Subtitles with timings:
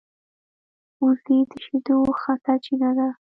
[1.03, 3.09] وزې د شیدو ښه سرچینه ده